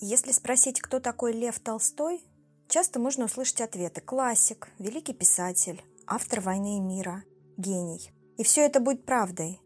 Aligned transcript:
Если 0.00 0.30
спросить, 0.30 0.80
кто 0.80 1.00
такой 1.00 1.32
Лев 1.32 1.58
Толстой, 1.58 2.22
часто 2.68 3.00
можно 3.00 3.24
услышать 3.24 3.60
ответы 3.60 4.00
«классик», 4.00 4.68
«великий 4.78 5.12
писатель», 5.12 5.82
«автор 6.06 6.40
войны 6.40 6.76
и 6.76 6.80
мира», 6.80 7.24
«гений». 7.56 8.12
И 8.36 8.44
все 8.44 8.64
это 8.64 8.78
будет 8.78 9.04
правдой. 9.04 9.60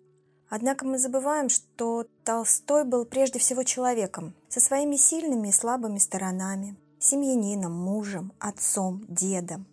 Однако 0.48 0.86
мы 0.86 0.98
забываем, 0.98 1.50
что 1.50 2.06
Толстой 2.24 2.84
был 2.84 3.04
прежде 3.04 3.38
всего 3.38 3.62
человеком, 3.62 4.34
со 4.48 4.60
своими 4.60 4.96
сильными 4.96 5.48
и 5.48 5.52
слабыми 5.52 5.98
сторонами, 5.98 6.78
семьянином, 6.98 7.72
мужем, 7.72 8.32
отцом, 8.38 9.04
дедом. 9.08 9.66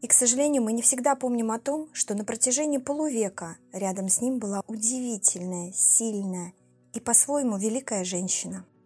И, 0.00 0.06
к 0.06 0.14
сожалению, 0.14 0.62
мы 0.62 0.72
не 0.72 0.80
всегда 0.80 1.16
помним 1.16 1.50
о 1.50 1.58
том, 1.58 1.90
что 1.92 2.14
на 2.14 2.24
протяжении 2.24 2.78
полувека 2.78 3.58
рядом 3.72 4.08
с 4.08 4.22
ним 4.22 4.38
была 4.38 4.62
удивительная, 4.68 5.72
сильная 5.72 6.54
и 6.94 7.00
по-своему 7.00 7.58
великая 7.58 8.04
женщина– 8.04 8.64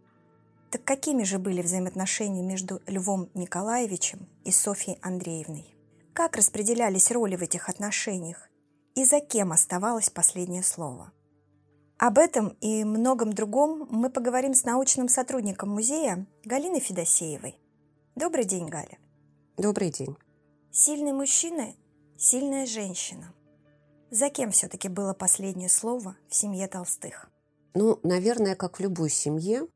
так 0.72 0.84
какими 0.84 1.22
же 1.22 1.38
были 1.38 1.60
взаимоотношения 1.60 2.42
между 2.42 2.80
Львом 2.86 3.28
Николаевичем 3.34 4.26
и 4.42 4.50
Софьей 4.50 4.98
Андреевной? 5.02 5.76
Как 6.14 6.34
распределялись 6.36 7.10
роли 7.10 7.36
в 7.36 7.42
этих 7.42 7.68
отношениях? 7.68 8.48
И 8.95 9.04
за 9.04 9.20
кем 9.20 9.52
оставалось 9.52 10.08
последнее 10.08 10.62
слово? 10.62 11.12
Об 11.98 12.18
этом 12.18 12.56
и 12.62 12.84
многом 12.84 13.34
другом 13.34 13.86
мы 13.90 14.08
поговорим 14.08 14.54
с 14.54 14.64
научным 14.64 15.08
сотрудником 15.08 15.68
музея 15.68 16.26
Галиной 16.45 16.80
Федосеевой. 16.80 17.59
Добрый 18.16 18.45
день, 18.45 18.66
Галя. 18.66 18.98
Добрый 19.59 19.90
день. 19.90 20.16
Сильный 20.70 21.12
мужчина, 21.12 21.74
сильная 22.16 22.64
женщина. 22.64 23.34
За 24.10 24.30
кем 24.30 24.50
все-таки 24.52 24.88
было 24.88 25.12
последнее 25.12 25.68
слово 25.68 26.16
в 26.30 26.34
семье 26.34 26.66
Толстых? 26.66 27.30
Ну, 27.74 28.01
наверное, 28.02 28.57
как 28.57 28.79
в 28.79 28.82
любой 28.82 29.10
семье, 29.10 29.66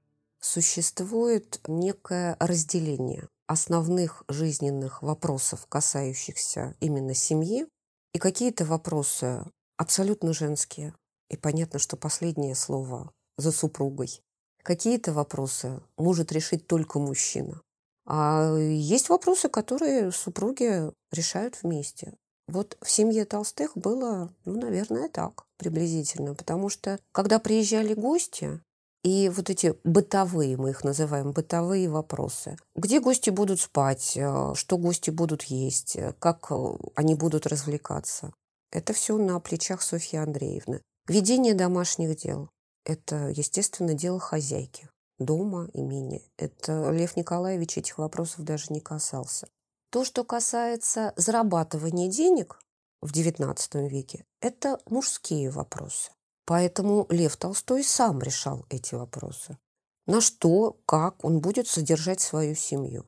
существует 0.40 1.60
некое 1.66 2.36
разделение 2.40 3.28
основных 3.46 4.24
жизненных 4.28 5.02
вопросов, 5.02 5.66
касающихся 5.68 6.74
именно 6.80 7.14
семьи, 7.14 7.66
и 8.12 8.18
какие-то 8.18 8.64
вопросы 8.64 9.44
абсолютно 9.76 10.32
женские. 10.32 10.94
И 11.28 11.36
понятно, 11.36 11.78
что 11.78 11.96
последнее 11.96 12.54
слово 12.54 13.12
за 13.36 13.52
супругой. 13.52 14.22
Какие-то 14.62 15.12
вопросы 15.12 15.80
может 15.96 16.32
решить 16.32 16.66
только 16.66 16.98
мужчина. 16.98 17.60
А 18.06 18.56
есть 18.56 19.08
вопросы, 19.08 19.48
которые 19.48 20.12
супруги 20.12 20.92
решают 21.12 21.62
вместе. 21.62 22.14
Вот 22.48 22.78
в 22.80 22.90
семье 22.90 23.24
Толстых 23.24 23.76
было, 23.76 24.32
ну, 24.44 24.60
наверное, 24.60 25.08
так 25.08 25.44
приблизительно. 25.56 26.34
Потому 26.34 26.68
что, 26.68 27.00
когда 27.12 27.40
приезжали 27.40 27.94
гости, 27.94 28.60
и 29.06 29.28
вот 29.28 29.50
эти 29.50 29.76
бытовые, 29.84 30.56
мы 30.56 30.70
их 30.70 30.82
называем, 30.82 31.30
бытовые 31.30 31.88
вопросы. 31.88 32.56
Где 32.74 32.98
гости 32.98 33.30
будут 33.30 33.60
спать, 33.60 34.16
э, 34.16 34.52
что 34.56 34.78
гости 34.78 35.10
будут 35.10 35.44
есть, 35.44 35.94
э, 35.94 36.12
как 36.18 36.50
э, 36.50 36.56
они 36.96 37.14
будут 37.14 37.46
развлекаться. 37.46 38.32
Это 38.72 38.92
все 38.92 39.16
на 39.16 39.38
плечах 39.38 39.82
Софьи 39.82 40.18
Андреевны. 40.18 40.82
Ведение 41.06 41.54
домашних 41.54 42.16
дел– 42.16 42.50
это, 42.84 43.28
естественно, 43.28 43.94
дело 43.94 44.18
хозяйки 44.18 44.88
дома, 45.20 45.68
имени. 45.72 46.20
Это 46.36 46.90
Лев 46.90 47.16
Николаевич 47.16 47.78
этих 47.78 47.98
вопросов 47.98 48.44
даже 48.44 48.66
не 48.70 48.80
касался. 48.80 49.46
То, 49.90 50.04
что 50.04 50.24
касается 50.24 51.12
зарабатывания 51.16 52.10
денег 52.10 52.58
в 53.00 53.12
XIX 53.12 53.88
веке, 53.88 54.24
это 54.40 54.80
мужские 54.86 55.50
вопросы. 55.50 56.10
Поэтому 56.46 57.06
Лев 57.10 57.36
Толстой 57.36 57.82
сам 57.82 58.22
решал 58.22 58.64
эти 58.70 58.94
вопросы. 58.94 59.58
На 60.06 60.20
что, 60.20 60.76
как 60.86 61.24
он 61.24 61.40
будет 61.40 61.66
содержать 61.66 62.20
свою 62.20 62.54
семью. 62.54 63.04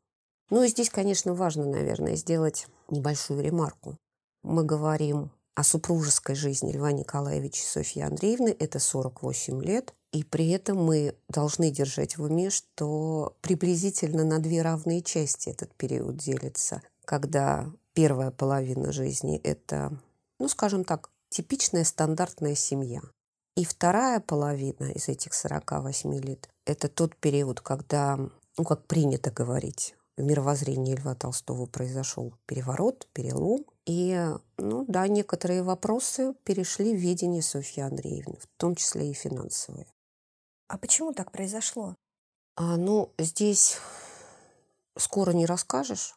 Ну 0.50 0.64
и 0.64 0.68
здесь, 0.68 0.90
конечно, 0.90 1.34
важно, 1.34 1.64
наверное, 1.64 2.16
сделать 2.16 2.66
небольшую 2.90 3.40
ремарку. 3.42 3.96
Мы 4.42 4.64
говорим 4.64 5.30
о 5.54 5.62
супружеской 5.62 6.34
жизни 6.34 6.72
Льва 6.72 6.90
Николаевича 6.90 7.62
и 7.62 7.66
Софьи 7.66 8.02
Андреевны. 8.02 8.56
Это 8.58 8.80
48 8.80 9.62
лет. 9.62 9.94
И 10.12 10.24
при 10.24 10.48
этом 10.50 10.82
мы 10.82 11.14
должны 11.28 11.70
держать 11.70 12.16
в 12.18 12.22
уме, 12.22 12.50
что 12.50 13.36
приблизительно 13.40 14.24
на 14.24 14.40
две 14.40 14.62
равные 14.62 15.02
части 15.02 15.50
этот 15.50 15.72
период 15.74 16.16
делится. 16.16 16.82
Когда 17.04 17.70
первая 17.92 18.30
половина 18.30 18.90
жизни– 18.90 19.38
это, 19.44 19.92
ну, 20.40 20.48
скажем 20.48 20.84
так, 20.84 21.10
типичная 21.28 21.84
стандартная 21.84 22.54
семья. 22.54 23.02
И 23.58 23.64
вторая 23.64 24.20
половина 24.20 24.92
из 24.92 25.08
этих 25.08 25.34
48 25.34 26.14
лет– 26.20 26.48
это 26.64 26.88
тот 26.88 27.16
период, 27.16 27.60
когда, 27.60 28.16
ну, 28.56 28.64
как 28.64 28.86
принято 28.86 29.32
говорить, 29.32 29.96
в 30.16 30.22
мировоззрении 30.22 30.94
Льва 30.94 31.16
Толстого 31.16 31.66
произошел 31.66 32.32
переворот, 32.46 33.08
перелом. 33.12 33.66
И, 33.84 34.16
ну 34.58 34.84
да, 34.86 35.08
некоторые 35.08 35.64
вопросы 35.64 36.34
перешли 36.44 36.94
в 36.94 37.00
видение 37.00 37.42
Софьи 37.42 37.82
Андреевны, 37.82 38.38
в 38.38 38.46
том 38.58 38.76
числе 38.76 39.10
и 39.10 39.12
финансовые. 39.12 39.88
А 40.68 40.78
почему 40.78 41.12
так 41.12 41.32
произошло? 41.32 41.96
А, 42.54 42.76
ну, 42.76 43.12
здесь 43.18 43.78
скоро 44.96 45.32
не 45.32 45.46
расскажешь. 45.46 46.14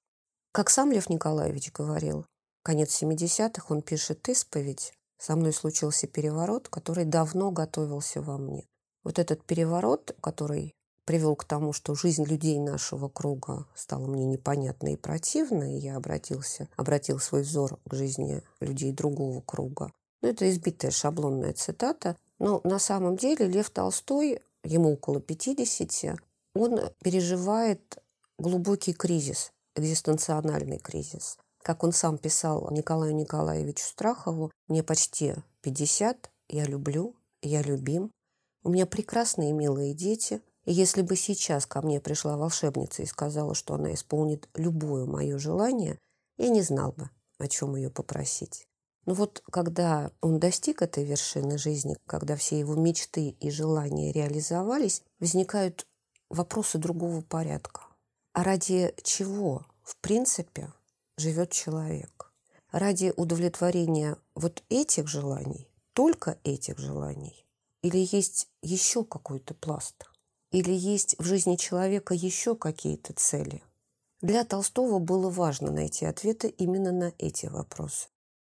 Как 0.51 0.69
сам 0.69 0.91
Лев 0.91 1.09
Николаевич 1.09 1.71
говорил, 1.71 2.27
конец 2.61 3.01
70-х 3.01 3.65
он 3.73 3.81
пишет 3.81 4.29
исповедь 4.29 4.93
со 5.21 5.35
мной 5.35 5.53
случился 5.53 6.07
переворот, 6.07 6.67
который 6.67 7.05
давно 7.05 7.51
готовился 7.51 8.23
во 8.23 8.39
мне. 8.39 8.65
Вот 9.03 9.19
этот 9.19 9.43
переворот, 9.45 10.15
который 10.19 10.73
привел 11.05 11.35
к 11.35 11.43
тому, 11.43 11.73
что 11.73 11.93
жизнь 11.93 12.25
людей 12.25 12.59
нашего 12.59 13.07
круга 13.07 13.67
стала 13.75 14.07
мне 14.07 14.25
непонятной 14.25 14.93
и 14.93 14.97
противной, 14.97 15.75
и 15.75 15.79
я 15.79 15.97
обратился, 15.97 16.69
обратил 16.75 17.19
свой 17.19 17.43
взор 17.43 17.79
к 17.87 17.93
жизни 17.93 18.41
людей 18.59 18.91
другого 18.91 19.41
круга. 19.41 19.91
Ну, 20.23 20.29
это 20.29 20.49
избитая 20.49 20.91
шаблонная 20.91 21.53
цитата, 21.53 22.17
но 22.39 22.59
на 22.63 22.79
самом 22.79 23.15
деле 23.15 23.45
Лев 23.45 23.69
Толстой, 23.69 24.41
ему 24.63 24.93
около 24.93 25.21
50, 25.21 26.17
он 26.55 26.79
переживает 27.03 27.99
глубокий 28.39 28.93
кризис, 28.93 29.51
экзистенциональный 29.75 30.79
кризис. 30.79 31.37
Как 31.63 31.83
он 31.83 31.91
сам 31.91 32.17
писал 32.17 32.69
Николаю 32.71 33.15
Николаевичу 33.15 33.83
Страхову, 33.83 34.51
«Мне 34.67 34.83
почти 34.83 35.35
50, 35.61 36.31
я 36.49 36.65
люблю, 36.65 37.15
я 37.41 37.61
любим, 37.61 38.11
у 38.63 38.69
меня 38.69 38.85
прекрасные 38.85 39.53
милые 39.53 39.93
дети, 39.93 40.41
и 40.65 40.73
если 40.73 41.01
бы 41.01 41.15
сейчас 41.15 41.65
ко 41.65 41.81
мне 41.81 41.99
пришла 41.99 42.37
волшебница 42.37 43.01
и 43.01 43.07
сказала, 43.07 43.55
что 43.55 43.73
она 43.73 43.93
исполнит 43.93 44.47
любое 44.55 45.05
мое 45.05 45.37
желание, 45.39 45.97
я 46.37 46.49
не 46.49 46.61
знал 46.61 46.91
бы, 46.91 47.09
о 47.39 47.47
чем 47.47 47.75
ее 47.75 47.89
попросить. 47.89 48.67
Но 49.05 49.15
вот 49.15 49.41
когда 49.51 50.11
он 50.21 50.39
достиг 50.39 50.83
этой 50.83 51.03
вершины 51.03 51.57
жизни, 51.57 51.97
когда 52.05 52.35
все 52.35 52.59
его 52.59 52.75
мечты 52.75 53.29
и 53.39 53.49
желания 53.49 54.11
реализовались, 54.11 55.01
возникают 55.19 55.87
вопросы 56.29 56.77
другого 56.77 57.21
порядка. 57.21 57.81
А 58.33 58.43
ради 58.43 58.93
чего, 59.01 59.65
в 59.83 59.97
принципе, 59.97 60.71
живет 61.21 61.51
человек. 61.51 62.31
Ради 62.71 63.13
удовлетворения 63.15 64.17
вот 64.33 64.63
этих 64.69 65.07
желаний, 65.07 65.67
только 65.93 66.39
этих 66.43 66.79
желаний, 66.79 67.45
или 67.83 68.07
есть 68.11 68.47
еще 68.61 69.03
какой-то 69.03 69.53
пласт, 69.53 70.05
или 70.51 70.71
есть 70.71 71.15
в 71.19 71.23
жизни 71.23 71.55
человека 71.55 72.13
еще 72.13 72.55
какие-то 72.55 73.13
цели. 73.13 73.63
Для 74.21 74.43
Толстого 74.45 74.99
было 74.99 75.29
важно 75.29 75.71
найти 75.71 76.05
ответы 76.05 76.47
именно 76.47 76.91
на 76.91 77.13
эти 77.17 77.47
вопросы. 77.47 78.07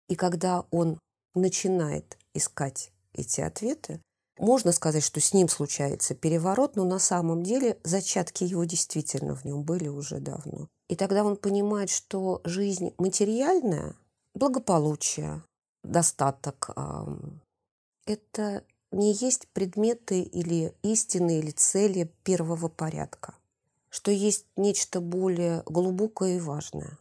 И 0.07 0.15
когда 0.15 0.65
он 0.71 0.99
начинает 1.33 2.17
искать 2.33 2.91
эти 3.13 3.41
ответы, 3.41 4.01
можно 4.37 4.71
сказать, 4.71 5.03
что 5.03 5.19
с 5.19 5.33
ним 5.33 5.49
случается 5.49 6.13
переворот, 6.13 6.75
но 6.75 6.83
на 6.83 6.99
самом 6.99 7.43
деле 7.43 7.79
зачатки 7.83 8.43
его 8.43 8.65
действительно 8.65 9.35
в 9.35 9.45
нем 9.45 9.63
были 9.63 9.87
уже 9.87 10.19
давно. 10.19 10.67
И 10.87 10.95
тогда 10.95 11.23
он 11.23 11.35
понимает, 11.35 11.89
что 11.89 12.41
жизнь 12.43 12.93
материальная, 12.97 13.95
благополучие, 14.33 15.41
достаток– 15.83 16.69
это 18.05 18.63
не 18.91 19.13
есть 19.13 19.47
предметы 19.49 20.21
или 20.21 20.73
истины 20.83 21.39
или 21.39 21.51
цели 21.51 22.09
первого 22.23 22.67
порядка, 22.69 23.35
что 23.89 24.11
есть 24.11 24.45
нечто 24.55 25.01
более 25.01 25.63
глубокое 25.65 26.37
и 26.37 26.39
важное. 26.39 26.97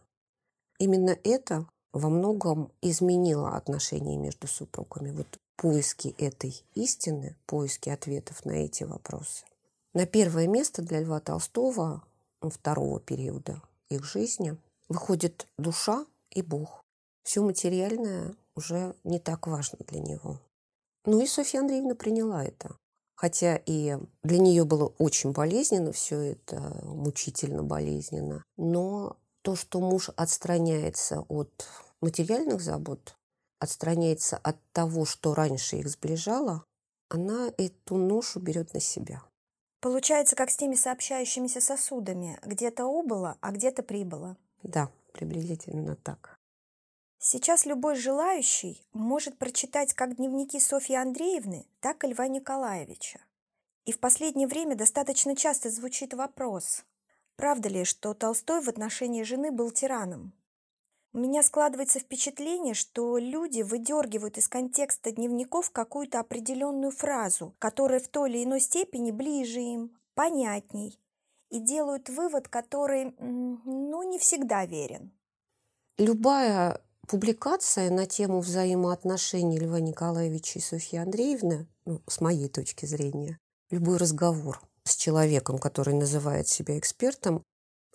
Именно 0.79 1.17
это 1.23 1.67
во 1.93 2.09
многом 2.09 2.71
изменило 2.81 3.55
отношения 3.55 4.17
между 4.17 4.47
супругами. 4.47 5.11
Вот 5.11 5.39
поиски 5.55 6.13
этой 6.17 6.63
истины, 6.73 7.35
поиски 7.45 7.89
ответов 7.89 8.43
на 8.45 8.51
эти 8.51 8.83
вопросы. 8.83 9.45
На 9.93 10.05
первое 10.05 10.47
место 10.47 10.81
для 10.81 10.99
Льва 10.99 11.21
Толстого 11.21 12.03
второго 12.41 12.99
периода 12.99 13.61
их 13.89 14.03
жизни 14.03 14.57
выходит 14.89 15.47
душа 15.57 16.05
и 16.31 16.41
Бог. 16.41 16.81
Все 17.23 17.41
материальное 17.41 18.35
уже 18.55 18.95
не 19.03 19.19
так 19.19 19.47
важно 19.47 19.79
для 19.87 19.99
него. 19.99 20.39
Ну 21.05 21.21
и 21.21 21.27
Софья 21.27 21.59
Андреевна 21.59 21.95
приняла 21.95 22.43
это. 22.43 22.75
хотя 23.15 23.59
и 23.65 23.97
для 24.23 24.37
нее 24.39 24.65
было 24.65 24.93
очень 24.97 25.31
болезненно 25.31 25.91
все 25.91 26.19
это, 26.19 26.59
мучительно 26.83 27.63
болезненно. 27.63 28.43
Но 28.57 29.17
то, 29.41 29.55
что 29.55 29.79
муж 29.79 30.09
отстраняется 30.15 31.25
от 31.29 31.67
материальных 32.01 32.61
забот, 32.61 33.15
отстраняется 33.59 34.37
от 34.37 34.57
того, 34.73 35.05
что 35.05 35.33
раньше 35.33 35.77
их 35.77 35.87
сближало, 35.87 36.63
она 37.09 37.51
эту 37.57 37.95
ношу 37.95 38.39
берет 38.39 38.73
на 38.73 38.79
себя. 38.79 39.23
Получается, 39.85 40.35
как 40.35 40.49
с 40.49 40.57
теми 40.57 40.73
сообщающимися 40.73 41.61
сосудами. 41.61 42.39
Где-то 42.43 42.87
убыло, 42.87 43.37
а 43.39 43.51
где-то 43.51 43.83
прибыло. 43.83 44.35
Да, 44.63 44.89
приблизительно 45.13 45.95
так. 45.95 46.39
Сейчас 47.19 47.67
любой 47.67 47.95
желающий 47.95 48.83
может 48.93 49.37
прочитать 49.37 49.93
как 49.93 50.15
дневники 50.15 50.59
Софьи 50.59 50.95
Андреевны, 50.95 51.67
так 51.81 52.03
и 52.03 52.07
Льва 52.07 52.27
Николаевича. 52.27 53.19
И 53.85 53.91
в 53.91 53.99
последнее 53.99 54.47
время 54.47 54.75
достаточно 54.75 55.35
часто 55.35 55.69
звучит 55.69 56.15
вопрос, 56.15 56.83
правда 57.35 57.69
ли, 57.69 57.83
что 57.83 58.15
Толстой 58.15 58.61
в 58.61 58.69
отношении 58.69 59.21
жены 59.21 59.51
был 59.51 59.69
тираном? 59.69 60.33
У 61.15 61.17
меня 61.17 61.43
складывается 61.43 61.99
впечатление, 61.99 62.73
что 62.73 63.17
люди 63.17 63.61
выдергивают 63.61 64.37
из 64.37 64.49
контекста 64.49 65.13
дневников 65.13 65.71
какую-то 65.71 66.19
определенную 66.19 66.91
фразу, 66.91 67.55
которая 67.57 68.01
в 68.01 68.09
той 68.09 68.29
или 68.29 68.43
иной 68.43 68.59
степени 68.59 69.11
ближе 69.11 69.61
им, 69.61 69.97
понятней, 70.13 70.99
и 71.49 71.61
делают 71.61 72.09
вывод, 72.09 72.49
который, 72.49 73.15
ну, 73.17 74.03
не 74.03 74.19
всегда 74.19 74.65
верен. 74.65 75.13
Любая 75.97 76.81
публикация 77.07 77.89
на 77.91 78.07
тему 78.07 78.41
взаимоотношений 78.41 79.57
Льва 79.57 79.79
Николаевича 79.79 80.59
и 80.59 80.61
Софьи 80.61 80.99
Андреевны, 80.99 81.65
ну, 81.85 82.01
с 82.09 82.19
моей 82.19 82.49
точки 82.49 82.85
зрения, 82.85 83.39
любой 83.69 83.95
разговор 83.95 84.61
с 84.83 84.97
человеком, 84.97 85.59
который 85.59 85.93
называет 85.93 86.49
себя 86.49 86.77
экспертом, 86.77 87.41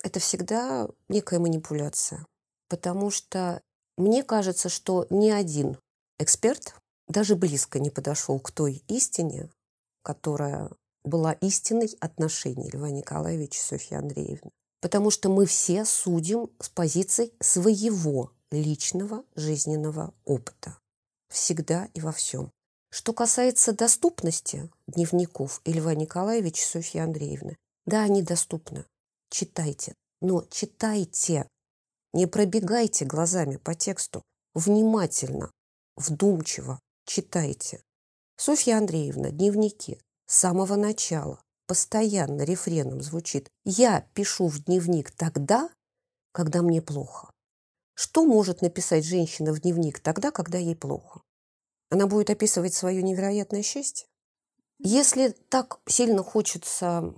это 0.01 0.19
всегда 0.19 0.89
некая 1.07 1.37
манипуляция. 1.37 2.25
Потому 2.71 3.09
что 3.11 3.61
мне 3.97 4.23
кажется, 4.23 4.69
что 4.69 5.05
ни 5.09 5.29
один 5.29 5.77
эксперт 6.19 6.73
даже 7.09 7.35
близко 7.35 7.79
не 7.79 7.89
подошел 7.89 8.39
к 8.39 8.49
той 8.51 8.81
истине, 8.87 9.49
которая 10.03 10.71
была 11.03 11.33
истиной 11.33 11.93
отношений 11.99 12.69
Льва 12.71 12.89
Николаевича 12.89 13.59
и 13.59 13.61
Софьи 13.61 13.97
Андреевны. 13.97 14.51
Потому 14.79 15.11
что 15.11 15.27
мы 15.27 15.45
все 15.45 15.83
судим 15.83 16.49
с 16.61 16.69
позиции 16.69 17.33
своего 17.41 18.31
личного 18.51 19.25
жизненного 19.35 20.13
опыта. 20.23 20.77
Всегда 21.27 21.89
и 21.93 21.99
во 21.99 22.13
всем. 22.13 22.51
Что 22.89 23.11
касается 23.11 23.73
доступности 23.73 24.71
дневников 24.87 25.59
Льва 25.65 25.93
Николаевича 25.93 26.61
и 26.61 26.65
Софьи 26.65 27.01
Андреевны, 27.01 27.57
да, 27.85 28.03
они 28.03 28.23
доступны. 28.23 28.85
Читайте. 29.29 29.93
Но 30.21 30.45
читайте. 30.49 31.49
Не 32.13 32.25
пробегайте 32.25 33.05
глазами 33.05 33.55
по 33.55 33.73
тексту. 33.73 34.21
Внимательно, 34.53 35.51
вдумчиво 35.95 36.79
читайте. 37.05 37.83
Софья 38.35 38.77
Андреевна, 38.77 39.31
дневники 39.31 39.99
с 40.25 40.35
самого 40.35 40.75
начала 40.75 41.41
постоянно 41.67 42.41
рефреном 42.41 43.01
звучит 43.01 43.49
«Я 43.63 44.01
пишу 44.13 44.47
в 44.47 44.63
дневник 44.65 45.11
тогда, 45.11 45.69
когда 46.33 46.61
мне 46.61 46.81
плохо». 46.81 47.31
Что 47.93 48.25
может 48.25 48.61
написать 48.61 49.05
женщина 49.05 49.53
в 49.53 49.61
дневник 49.61 49.99
тогда, 49.99 50.31
когда 50.31 50.57
ей 50.57 50.75
плохо? 50.75 51.21
Она 51.89 52.07
будет 52.07 52.29
описывать 52.29 52.73
свое 52.73 53.01
невероятное 53.01 53.63
счастье? 53.63 54.07
Если 54.79 55.29
так 55.49 55.79
сильно 55.87 56.23
хочется 56.23 57.13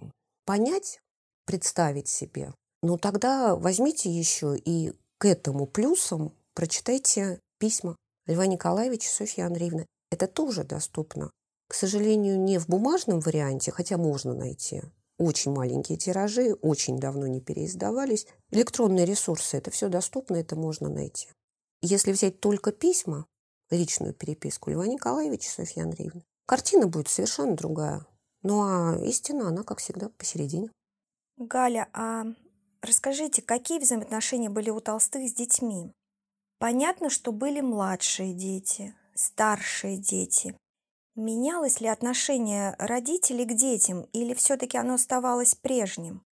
понять, 0.46 1.00
представить 1.46 2.10
себе, 2.10 2.54
ну 2.84 2.98
тогда 2.98 3.56
возьмите 3.56 4.12
еще 4.12 4.56
и 4.56 4.94
к 5.18 5.26
этому 5.26 5.66
плюсом 5.66 6.34
прочитайте 6.54 7.40
письма 7.58 7.96
Льва 8.28 8.46
Николаевича 8.46 9.08
и 9.08 9.12
Софьи 9.12 9.44
Андреевны. 9.44 9.86
Это 10.12 10.28
тоже 10.28 10.64
доступно. 10.64 11.32
К 11.70 11.74
сожалению, 11.74 12.40
не 12.40 12.60
в 12.60 12.68
бумажном 12.68 13.22
варианте, 13.22 13.72
хотя 13.72 13.98
можно 13.98 14.34
найти. 14.34 14.82
Очень 15.18 15.54
маленькие 15.54 15.98
тиражи, 15.98 16.54
очень 16.62 17.00
давно 17.00 17.26
не 17.26 17.40
переиздавались. 17.40 18.28
Электронные 18.52 19.06
ресурсы, 19.06 19.58
это 19.58 19.72
все 19.72 19.88
доступно, 19.88 20.36
это 20.36 20.56
можно 20.56 20.90
найти. 20.90 21.30
Если 21.82 22.12
взять 22.12 22.40
только 22.42 22.72
письма, 22.72 23.26
личную 23.70 24.14
переписку 24.14 24.72
Льва 24.72 24.88
Николаевича 24.88 25.48
и 25.48 25.66
Софьи 25.66 25.82
Андреевны, 25.82 26.24
картина 26.46 26.88
будет 26.88 27.08
совершенно 27.08 27.56
другая. 27.56 28.06
Ну 28.42 28.62
а 28.62 28.98
истина, 29.06 29.48
она, 29.48 29.64
как 29.64 29.80
всегда, 29.80 30.10
посередине. 30.10 30.70
Галя, 31.38 31.90
а 31.94 32.26
расскажите, 32.84 33.42
какие 33.42 33.80
взаимоотношения 33.80 34.50
были 34.50 34.70
у 34.70 34.80
Толстых 34.80 35.28
с 35.28 35.34
детьми? 35.34 35.92
Понятно, 36.60 37.10
что 37.10 37.32
были 37.32 37.62
младшие 37.62 38.34
дети, 38.34 38.96
старшие 39.16 39.98
дети. 39.98 40.56
Менялось 41.16 41.82
ли 41.82 41.88
отношение 41.88 42.76
родителей 42.80 43.46
к 43.46 43.54
детям 43.54 44.08
или 44.14 44.34
все-таки 44.34 44.78
оно 44.78 44.96
оставалось 44.96 45.56
прежним? 45.56 46.24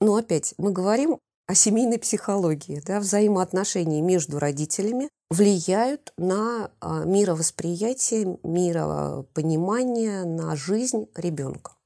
Ну, 0.00 0.16
опять, 0.16 0.54
мы 0.58 0.72
говорим 0.72 1.18
о 1.46 1.54
семейной 1.54 1.98
психологии. 1.98 2.82
Да, 2.84 3.00
взаимоотношения 3.00 4.02
между 4.02 4.38
родителями 4.38 5.08
влияют 5.30 6.12
на 6.16 6.70
а, 6.80 7.04
мировосприятие, 7.04 8.38
миропонимание, 8.42 10.24
на 10.24 10.56
жизнь 10.56 11.08
ребенка. 11.14 11.76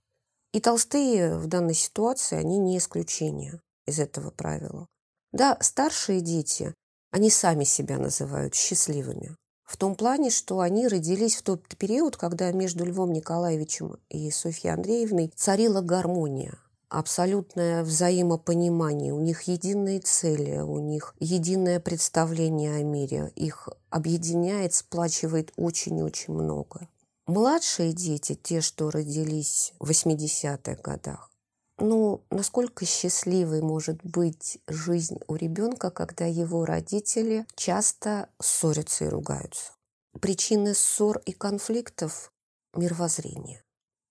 И 0.53 0.61
толстые 0.61 1.37
в 1.37 1.47
данной 1.47 1.75
ситуации, 1.75 2.37
они 2.37 2.59
не 2.59 2.79
исключение 2.79 3.61
из 3.86 3.98
этого 3.98 4.31
правила. 4.31 4.86
Да, 5.32 5.56
старшие 5.60 6.20
дети, 6.20 6.75
они 7.10 7.31
сами 7.31 7.64
себя 7.64 7.98
называют 7.98 8.54
счастливыми. 8.54 9.36
В 9.64 9.76
том 9.76 9.96
плане, 9.96 10.31
что 10.31 10.60
они 10.60 10.86
родились 10.88 11.36
в 11.36 11.42
тот 11.42 11.66
период, 11.76 12.16
когда 12.16 12.52
между 12.52 12.84
Львом 12.84 13.12
Николаевичем 13.12 13.96
и 14.10 14.31
Софьей 14.31 14.75
Андреевной 14.75 15.32
царила 15.34 15.81
гармония, 15.81 16.58
абсолютное 16.88 17.82
взаимопонимание, 17.82 19.12
у 19.12 19.20
них 19.20 19.42
единые 19.42 20.00
цели, 20.00 20.58
у 20.58 20.78
них 20.78 21.14
единое 21.19 21.81
представление 21.81 22.76
о 22.76 22.82
мире. 22.82 23.32
Их 23.36 23.69
объединяет, 23.90 24.74
сплачивает 24.74 25.53
очень-очень 25.56 26.34
много. 26.34 26.88
Младшие 27.26 27.93
дети, 27.93 28.34
те, 28.34 28.60
что 28.60 28.91
родились 28.91 29.72
в 29.79 29.91
80-х 29.91 30.76
годах, 30.82 31.31
ну, 31.78 32.24
насколько 32.31 32.86
счастливой 32.86 33.60
может 33.60 34.04
быть 34.04 34.58
жизнь 34.69 35.19
у 35.26 35.34
ребенка, 35.34 35.90
когда 35.90 36.24
его 36.24 36.64
родители 36.64 37.46
часто 37.56 38.28
ссорятся 38.40 39.06
и 39.06 39.08
ругаются? 39.08 39.72
Причины 40.20 40.74
ссор 40.74 41.19
и 41.26 41.32
конфликтов– 41.32 42.32
мировоззрение, 42.76 43.64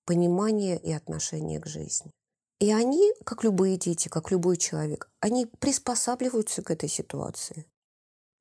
понимание 0.06 0.78
и 0.78 0.92
отношение 0.92 1.62
к 1.62 1.68
жизни. 1.68 2.12
И 2.60 2.72
они, 2.72 3.14
как 3.26 3.44
любые 3.44 3.78
дети, 3.78 4.10
как 4.10 4.32
любой 4.32 4.58
человек, 4.58 5.10
они 5.22 5.46
приспосабливаются 5.46 6.62
к 6.62 6.72
этой 6.72 6.90
ситуации. 6.90 7.66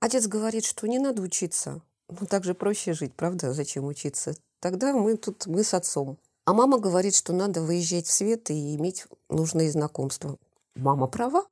Отец 0.01 0.27
говорит, 0.27 0.65
что 0.65 0.89
не 0.89 0.99
надо 0.99 1.23
учиться. 1.23 1.81
Ну, 2.09 2.27
так 2.27 2.43
же 2.45 2.55
проще 2.55 2.93
жить, 2.93 3.15
правда? 3.15 3.53
Зачем 3.53 3.85
учиться? 3.85 4.35
Тогда 4.61 4.93
мы 4.93 5.17
тут, 5.17 5.47
мы 5.47 5.63
с 5.63 5.75
отцом. 5.75 6.19
А 6.45 6.53
мама 6.53 6.79
говорит, 6.79 7.15
что 7.15 7.33
надо 7.33 7.63
выезжать 7.63 8.07
в 8.07 8.13
свет 8.13 8.51
и 8.51 8.75
иметь 8.75 9.07
нужные 9.29 9.71
знакомства. 9.71 10.37
Мама 10.75 11.07
права. 11.07 11.47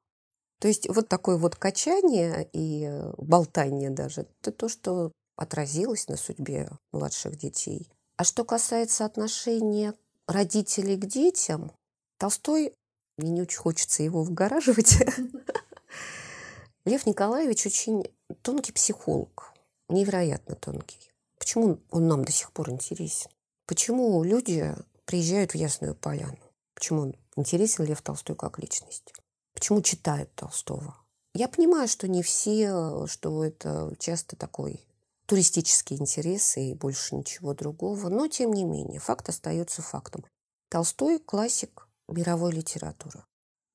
То 0.61 0.68
есть 0.68 0.88
вот 0.88 1.09
такое 1.09 1.37
вот 1.37 1.56
качание 1.56 2.49
и 2.52 2.85
э, 2.85 3.12
болтание 3.16 3.90
даже, 3.90 4.26
это 4.40 4.52
то, 4.52 4.68
что 4.68 5.11
отразилось 5.37 6.09
на 6.09 6.16
судьбе 6.16 6.70
младших 6.92 7.37
детей. 7.37 7.88
А 8.16 8.25
что 8.25 8.44
касается 8.44 9.06
отношения 9.06 9.94
родителей 10.26 10.97
к 10.97 11.06
детям, 11.06 11.73
Толстой, 12.18 12.75
мне 13.16 13.30
не 13.30 13.42
очень 13.42 13.59
хочется 13.59 14.02
его 14.02 14.23
выгораживать, 14.23 14.97
Лев 16.85 17.06
Николаевич 17.06 17.66
очень 17.66 18.04
тонкий 18.42 18.73
психолог, 18.73 19.54
невероятно 19.88 20.56
тонкий. 20.56 21.12
Почему 21.38 21.78
он 21.90 22.09
нам 22.09 22.25
до 22.25 22.32
сих 22.32 22.52
пор 22.52 22.70
интересен? 22.70 23.30
Почему 23.70 24.24
люди 24.24 24.74
приезжают 25.04 25.52
в 25.52 25.54
Ясную 25.54 25.94
Поляну? 25.94 26.40
Почему 26.74 27.14
интересен 27.36 27.84
Лев 27.84 28.02
Толстой 28.02 28.34
как 28.34 28.58
личность? 28.58 29.14
Почему 29.54 29.80
читают 29.80 30.34
Толстого? 30.34 30.96
Я 31.34 31.46
понимаю, 31.46 31.86
что 31.86 32.08
не 32.08 32.24
все, 32.24 33.06
что 33.06 33.44
это 33.44 33.94
часто 34.00 34.34
такой 34.34 34.84
туристический 35.26 35.96
интерес 35.98 36.56
и 36.56 36.74
больше 36.74 37.14
ничего 37.14 37.54
другого, 37.54 38.08
но 38.08 38.26
тем 38.26 38.52
не 38.52 38.64
менее, 38.64 38.98
факт 38.98 39.28
остается 39.28 39.82
фактом. 39.82 40.24
Толстой– 40.68 41.18
классик 41.24 41.86
мировой 42.08 42.50
литературы. 42.50 43.22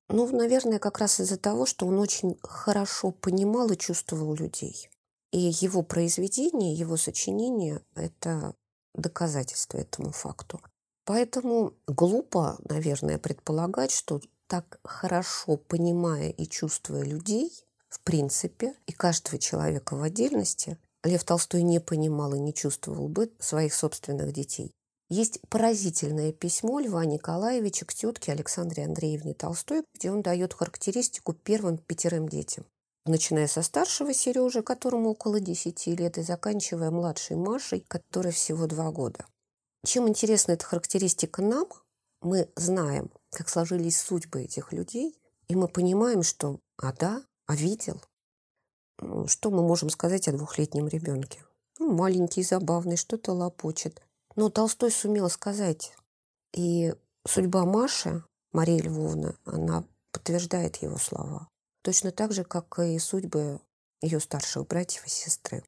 Ну, 0.09 0.27
наверное, 0.27 0.79
как 0.79 0.97
раз 0.97 1.21
из-за 1.21 1.37
того, 1.37 1.65
что 1.65 1.87
он 1.87 1.99
очень 1.99 2.37
хорошо 2.43 3.11
понимал 3.11 3.71
и 3.71 3.77
чувствовал 3.77 4.35
людей. 4.35 4.89
И 5.31 5.39
его 5.39 5.83
произведения, 5.83 6.73
его 6.73 6.97
сочинения– 6.97 7.81
это 7.95 8.55
доказательство 8.95 9.77
этому 9.77 10.11
факту. 10.11 10.61
Поэтому 11.05 11.73
глупо, 11.87 12.57
наверное, 12.67 13.17
предполагать, 13.17 13.91
что 13.91 14.21
так 14.47 14.79
хорошо 14.83 15.57
понимая 15.57 16.29
и 16.29 16.45
чувствуя 16.47 17.03
людей, 17.03 17.51
в 17.89 18.01
принципе, 18.01 18.73
и 18.87 18.91
каждого 18.91 19.37
человека 19.37 19.95
в 19.95 20.01
отдельности, 20.01 20.77
Лев 21.03 21.23
Толстой 21.23 21.61
не 21.61 21.79
понимал 21.79 22.33
и 22.33 22.39
не 22.39 22.53
чувствовал 22.53 23.07
бы 23.07 23.31
своих 23.39 23.73
собственных 23.73 24.33
детей. 24.33 24.71
Есть 25.07 25.39
поразительное 25.49 26.31
письмо 26.31 26.79
Льва 26.79 27.05
Николаевича 27.05 27.85
к 27.85 27.93
тетке 27.93 28.31
Александре 28.31 28.85
Андреевне 28.85 29.35
Толстой, 29.35 29.83
где 29.93 30.09
он 30.09 30.23
дает 30.23 30.53
характеристику 30.53 31.33
первым 31.33 31.77
пятерым 31.77 32.27
детям. 32.27 32.65
Начиная 33.05 33.47
со 33.47 33.61
старшего 33.61 34.13
Сережи, 34.13 34.63
которому 34.63 35.11
около 35.11 35.39
10 35.39 35.87
лет, 35.87 36.17
и 36.17 36.23
заканчивая 36.23 36.89
младшей 36.89 37.37
Машей, 37.37 37.85
которой 37.87 38.33
всего 38.33 38.65
два 38.65 38.89
года. 38.89 39.25
Чем 39.85 40.07
интересна 40.07 40.53
эта 40.53 40.65
характеристика 40.65 41.43
нам, 41.43 41.67
мы 42.21 42.49
знаем, 42.55 43.11
как 43.29 43.49
сложились 43.49 44.01
судьбы 44.01 44.41
этих 44.41 44.73
людей, 44.73 45.15
и 45.47 45.55
мы 45.55 45.67
понимаем, 45.67 46.23
что 46.23 46.59
«а 46.77 46.91
да, 46.93 47.21
а 47.45 47.55
видел». 47.55 48.01
Ну, 48.99 49.27
что 49.27 49.51
мы 49.51 49.61
можем 49.61 49.89
сказать 49.89 50.27
о 50.27 50.31
двухлетнем 50.31 50.87
ребенке? 50.87 51.43
Ну, 51.77 51.91
маленький, 51.91 52.41
забавный, 52.41 52.97
что-то 52.97 53.33
лопочет. 53.33 54.01
Но 54.35 54.49
Толстой 54.49 54.89
сумел 54.89 55.29
сказать. 55.29 55.93
И 56.53 56.95
судьба 57.27 57.65
Маши, 57.65 58.23
Мария 58.51 58.81
Львовна, 58.81 59.35
она 59.45 59.83
подтверждает 60.11 60.77
его 60.77 60.97
слова. 60.97 61.49
Точно 61.85 62.11
так 62.11 62.33
же, 62.33 62.43
как 62.43 62.79
и 62.79 62.97
судьбы 62.97 63.61
ее 64.01 64.19
старших 64.19 64.65
братьев 64.65 65.05
и 65.05 65.09
сестры. 65.09 65.63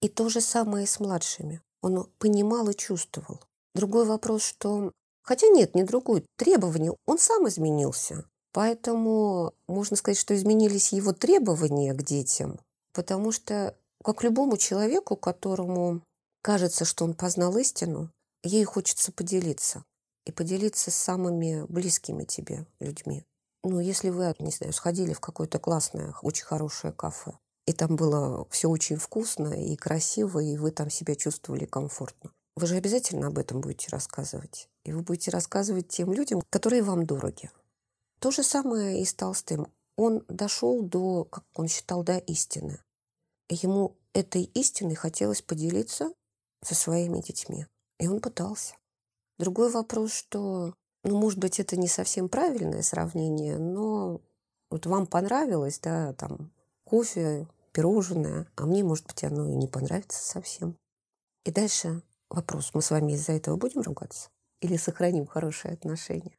И 0.00 0.08
то 0.08 0.30
же 0.30 0.40
самое 0.40 0.84
и 0.84 0.88
с 0.88 0.98
младшими. 0.98 1.60
Он 1.82 2.10
понимал 2.18 2.70
и 2.70 2.74
чувствовал. 2.74 3.42
Другой 3.74 4.06
вопрос, 4.06 4.44
что... 4.44 4.92
Хотя 5.22 5.48
нет, 5.48 5.74
не 5.74 5.84
другой. 5.84 6.24
Требования. 6.38 6.96
Он 7.04 7.18
сам 7.18 7.46
изменился. 7.48 8.24
Поэтому 8.52 9.52
можно 9.66 9.94
сказать, 9.96 10.16
что 10.16 10.34
изменились 10.34 10.94
его 10.94 11.12
требования 11.12 11.92
к 11.92 12.02
детям. 12.02 12.58
Потому 12.94 13.30
что, 13.30 13.76
как 14.02 14.24
любому 14.24 14.56
человеку, 14.56 15.16
которому 15.16 16.00
кажется, 16.40 16.86
что 16.86 17.04
он 17.04 17.12
познал 17.12 17.54
истину, 17.58 18.10
ей 18.42 18.64
хочется 18.64 19.12
поделиться. 19.12 19.84
И 20.24 20.32
поделиться 20.32 20.90
с 20.90 20.94
самыми 20.94 21.66
близкими 21.68 22.24
тебе 22.24 22.64
людьми. 22.80 23.26
Ну, 23.70 23.80
если 23.80 24.08
вы, 24.08 24.34
не 24.38 24.50
знаю, 24.50 24.72
сходили 24.72 25.12
в 25.12 25.20
какое-то 25.20 25.58
классное, 25.58 26.14
очень 26.22 26.46
хорошее 26.46 26.90
кафе, 26.90 27.32
и 27.66 27.74
там 27.74 27.96
было 27.96 28.48
все 28.48 28.70
очень 28.70 28.96
вкусно 28.96 29.48
и 29.52 29.76
красиво, 29.76 30.38
и 30.38 30.56
вы 30.56 30.70
там 30.70 30.88
себя 30.88 31.14
чувствовали 31.14 31.66
комфортно. 31.66 32.32
Вы 32.56 32.66
же 32.66 32.76
обязательно 32.76 33.26
об 33.26 33.36
этом 33.36 33.60
будете 33.60 33.88
рассказывать. 33.90 34.70
И 34.84 34.92
вы 34.92 35.02
будете 35.02 35.30
рассказывать 35.30 35.88
тем 35.88 36.14
людям, 36.14 36.40
которые 36.48 36.82
вам 36.82 37.04
дороги. 37.04 37.50
То 38.20 38.30
же 38.30 38.42
самое 38.42 39.02
и 39.02 39.04
с 39.04 39.12
Толстым. 39.12 39.66
Он 39.96 40.24
дошел 40.28 40.82
до, 40.82 41.24
как 41.24 41.44
он 41.54 41.68
считал, 41.68 42.02
до 42.02 42.16
истины. 42.16 42.80
Ему 43.50 43.98
этой 44.14 44.44
истиной 44.44 44.94
хотелось 44.94 45.42
поделиться 45.42 46.10
со 46.64 46.74
своими 46.74 47.20
детьми. 47.20 47.66
И 48.00 48.08
он 48.08 48.20
пытался. 48.20 48.76
Другой 49.38 49.70
вопрос, 49.70 50.12
что, 50.12 50.72
ну, 51.04 51.16
может 51.16 51.38
быть, 51.38 51.60
это 51.60 51.76
не 51.76 51.88
совсем 51.88 52.28
правильное 52.28 52.82
сравнение, 52.82 53.58
но 53.58 54.20
вот 54.70 54.86
вам 54.86 55.06
понравилось, 55.06 55.78
да, 55.82 56.12
там, 56.14 56.50
кофе, 56.84 57.46
пирожное, 57.72 58.46
а 58.56 58.66
мне, 58.66 58.82
может 58.82 59.06
быть, 59.06 59.24
оно 59.24 59.48
и 59.48 59.54
не 59.54 59.66
понравится 59.66 60.22
совсем. 60.24 60.76
И 61.44 61.50
дальше 61.50 62.02
вопрос, 62.28 62.70
мы 62.74 62.82
с 62.82 62.90
вами 62.90 63.12
из-за 63.12 63.32
этого 63.32 63.56
будем 63.56 63.82
ругаться 63.82 64.28
или 64.60 64.76
сохраним 64.76 65.26
хорошие 65.26 65.74
отношения? 65.74 66.36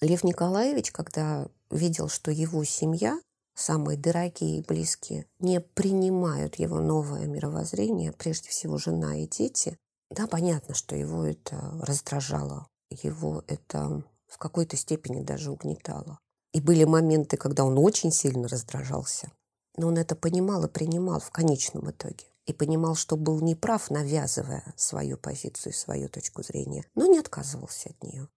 Лев 0.00 0.24
Николаевич, 0.24 0.92
когда 0.92 1.46
видел, 1.70 2.08
что 2.08 2.30
его 2.30 2.64
семья, 2.64 3.20
самые 3.54 3.98
дорогие 3.98 4.58
и 4.58 4.62
близкие, 4.62 5.26
не 5.38 5.60
принимают 5.60 6.56
его 6.56 6.80
новое 6.80 7.26
мировоззрение, 7.26 8.12
прежде 8.12 8.48
всего 8.48 8.78
жена 8.78 9.16
и 9.16 9.26
дети, 9.26 9.76
да, 10.10 10.26
понятно, 10.26 10.74
что 10.74 10.96
его 10.96 11.24
это 11.24 11.78
раздражало, 11.82 12.66
его 12.90 13.44
это 13.46 14.02
в 14.26 14.38
какой-то 14.38 14.76
степени 14.76 15.22
даже 15.22 15.50
угнетало. 15.50 16.18
И 16.52 16.60
были 16.60 16.84
моменты, 16.84 17.36
когда 17.36 17.64
он 17.64 17.78
очень 17.78 18.10
сильно 18.10 18.48
раздражался. 18.48 19.32
Но 19.76 19.88
он 19.88 19.98
это 19.98 20.16
понимал 20.16 20.64
и 20.64 20.68
принимал 20.68 21.20
в 21.20 21.30
конечном 21.30 21.90
итоге. 21.90 22.26
И 22.46 22.52
понимал, 22.52 22.96
что 22.96 23.16
был 23.16 23.40
неправ, 23.40 23.90
навязывая 23.90 24.74
свою 24.76 25.16
позицию, 25.16 25.72
свою 25.72 26.08
точку 26.08 26.42
зрения, 26.42 26.84
но 26.94 27.06
не 27.06 27.18
отказывался 27.18 27.90
от 27.90 28.02
нее. 28.02 28.28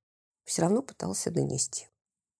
Все 0.45 0.61
равно 0.61 0.81
пытался 0.81 1.31
донести. 1.31 1.87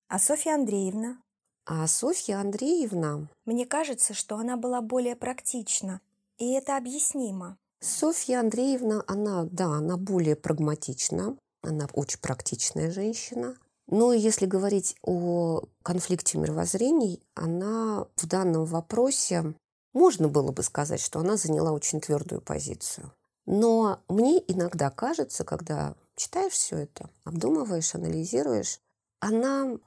А 0.07 0.19
Софья 0.19 0.55
Андреевна? 0.55 1.21
А 1.65 1.87
Софья 1.87 2.39
Андреевна... 2.39 3.29
Мне 3.45 3.65
кажется, 3.65 4.13
что 4.13 4.37
она 4.37 4.57
была 4.57 4.81
более 4.81 5.15
практична, 5.15 6.01
и 6.37 6.51
это 6.51 6.77
объяснимо. 6.77 7.57
Софья 7.79 8.41
Андреевна, 8.41 9.03
она, 9.07 9.45
да, 9.45 9.65
она 9.65 9.97
более 9.97 10.35
прагматична, 10.35 11.37
она 11.63 11.87
очень 11.93 12.19
практичная 12.19 12.91
женщина. 12.91 13.55
Но 13.87 14.13
если 14.13 14.45
говорить 14.45 14.95
о 15.01 15.63
конфликте 15.81 16.37
мировоззрений, 16.37 17.21
она 17.33 18.05
в 18.15 18.27
данном 18.27 18.65
вопросе, 18.65 19.53
можно 19.93 20.27
было 20.27 20.51
бы 20.51 20.63
сказать, 20.63 21.01
что 21.01 21.19
она 21.19 21.37
заняла 21.37 21.71
очень 21.71 21.99
твердую 21.99 22.41
позицию. 22.41 23.11
Но 23.45 23.99
мне 24.07 24.41
иногда 24.47 24.89
кажется, 24.89 25.43
когда 25.43 25.95
читаешь 26.15 26.53
все 26.53 26.77
это, 26.77 27.09
обдумываешь, 27.25 27.93
анализируешь, 27.93 28.79
она, 29.19 29.77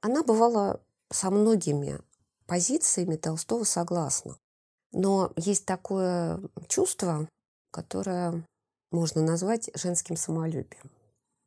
она 0.00 0.22
бывала 0.22 0.80
со 1.10 1.30
многими 1.30 2.00
позициями 2.46 3.16
Толстого 3.16 3.64
согласна. 3.64 4.36
Но 4.92 5.32
есть 5.36 5.64
такое 5.64 6.40
чувство, 6.68 7.28
которое 7.70 8.44
можно 8.90 9.22
назвать 9.22 9.70
женским 9.74 10.16
самолюбием. 10.16 10.90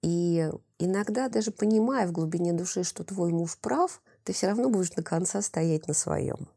И 0.01 0.49
иногда, 0.77 1.29
даже 1.29 1.51
понимая 1.51 2.07
в 2.07 2.11
глубине 2.11 2.53
души, 2.53 2.83
что 2.83 3.03
твой 3.03 3.31
муж 3.31 3.57
прав, 3.57 4.01
ты 4.23 4.33
все 4.33 4.47
равно 4.47 4.69
будешь 4.69 4.91
до 4.91 5.03
конца 5.03 5.41
стоять 5.41 5.87
на 5.87 5.93
своем. 5.93 6.47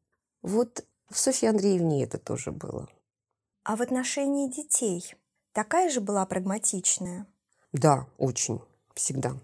Вот 0.43 0.85
в 1.11 1.19
Софье 1.19 1.51
Андреевне 1.51 2.05
это 2.05 2.19
тоже 2.19 2.53
было. 2.53 2.89
А 3.65 3.77
в 3.77 3.83
отношении 3.83 4.51
детей 4.51 5.15
такая 5.53 5.91
же 5.91 6.01
была 6.01 6.25
прагматичная? 6.27 7.27
Да, 7.73 8.07
очень. 8.19 8.61
Всегда. 8.95 9.37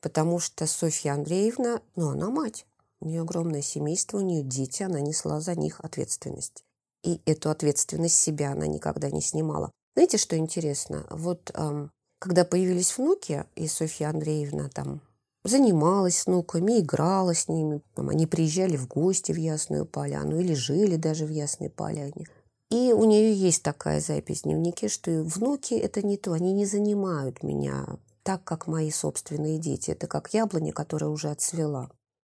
Потому 0.00 0.38
что 0.38 0.66
Софья 0.66 1.12
Андреевна, 1.12 1.82
ну, 1.96 2.10
она 2.10 2.30
мать. 2.30 2.66
У 3.00 3.06
нее 3.06 3.22
огромное 3.22 3.62
семейство, 3.62 4.18
у 4.18 4.22
нее 4.22 4.42
дети, 4.42 4.82
она 4.82 5.00
несла 5.00 5.40
за 5.40 5.54
них 5.54 5.80
ответственность 5.80 6.64
и 7.02 7.20
эту 7.26 7.50
ответственность 7.50 8.18
себя 8.18 8.52
она 8.52 8.66
никогда 8.66 9.10
не 9.10 9.20
снимала. 9.20 9.70
Знаете, 9.94 10.18
что 10.18 10.36
интересно? 10.36 11.06
Вот 11.10 11.50
эм, 11.54 11.90
когда 12.18 12.44
появились 12.44 12.96
внуки, 12.96 13.44
и 13.54 13.68
Софья 13.68 14.08
Андреевна 14.10 14.68
там 14.68 15.00
занималась 15.44 16.18
с 16.18 16.26
внуками, 16.26 16.80
играла 16.80 17.34
с 17.34 17.48
ними, 17.48 17.80
там, 17.94 18.08
они 18.08 18.26
приезжали 18.26 18.76
в 18.76 18.86
гости 18.88 19.32
в 19.32 19.36
Ясную 19.36 19.86
Поляну 19.86 20.38
или 20.38 20.54
жили 20.54 20.96
даже 20.96 21.24
в 21.26 21.30
Ясной 21.30 21.70
Поляне. 21.70 22.26
И 22.70 22.92
у 22.92 23.04
нее 23.04 23.32
есть 23.32 23.62
такая 23.62 24.00
запись 24.00 24.40
в 24.40 24.42
дневнике, 24.42 24.88
что 24.88 25.22
внуки– 25.22 25.74
это 25.74 26.02
не 26.06 26.18
то, 26.18 26.32
они 26.32 26.52
не 26.52 26.66
занимают 26.66 27.42
меня 27.42 27.86
так, 28.22 28.44
как 28.44 28.66
мои 28.66 28.90
собственные 28.90 29.58
дети. 29.58 29.92
Это 29.92 30.06
как 30.06 30.34
яблоня, 30.34 30.72
которая 30.72 31.08
уже 31.08 31.30
отцвела. 31.30 31.88